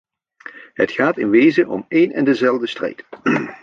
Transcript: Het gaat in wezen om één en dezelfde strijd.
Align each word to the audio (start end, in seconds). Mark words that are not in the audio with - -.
Het 0.73 0.91
gaat 0.91 1.17
in 1.17 1.29
wezen 1.29 1.67
om 1.67 1.85
één 1.87 2.11
en 2.11 2.23
dezelfde 2.23 2.67
strijd. 2.67 3.03